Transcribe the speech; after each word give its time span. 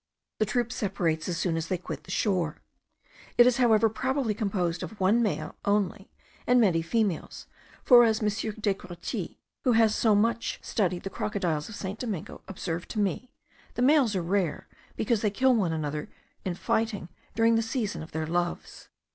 The 0.39 0.47
troop 0.47 0.71
separates 0.71 1.29
as 1.29 1.37
soon 1.37 1.55
as 1.55 1.67
they 1.67 1.77
quit 1.77 2.05
the 2.05 2.09
shore. 2.09 2.63
It 3.37 3.45
is, 3.45 3.57
however, 3.57 3.87
probably 3.87 4.33
composed 4.33 4.81
of 4.81 4.99
one 4.99 5.21
male 5.21 5.57
only, 5.63 6.09
and 6.47 6.59
many 6.59 6.81
females; 6.81 7.45
for 7.83 8.03
as 8.03 8.19
M. 8.19 8.27
Descourtils, 8.27 9.35
who 9.63 9.73
has 9.73 9.93
so 9.93 10.15
much 10.15 10.57
studied 10.63 11.03
the 11.03 11.11
crocodiles 11.11 11.69
of 11.69 11.75
St. 11.75 11.99
Domingo, 11.99 12.41
observed 12.47 12.89
to 12.89 12.99
me, 12.99 13.31
the 13.75 13.83
males 13.83 14.15
are 14.15 14.23
rare, 14.23 14.67
because 14.95 15.21
they 15.21 15.29
kill 15.29 15.53
one 15.53 15.71
another 15.71 16.09
in 16.43 16.55
fighting 16.55 17.09
during 17.35 17.53
the 17.53 17.61
season 17.61 18.01
of 18.01 18.11
their 18.11 18.25
loves. 18.25 18.89